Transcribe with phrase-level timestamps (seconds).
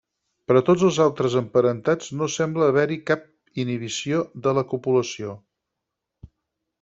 [0.51, 3.27] Per tots els altres emparentats, no sembla haver-hi cap
[3.65, 5.37] inhibició de la copulació.